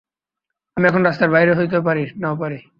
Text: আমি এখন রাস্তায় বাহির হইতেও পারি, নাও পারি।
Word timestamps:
আমি 0.77 0.85
এখন 0.87 1.01
রাস্তায় 1.03 1.31
বাহির 1.31 1.49
হইতেও 1.59 1.81
পারি, 1.81 2.03
নাও 2.17 2.35
পারি। 2.35 2.57